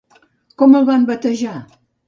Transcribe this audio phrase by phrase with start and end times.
[0.61, 1.55] Com el van batejar?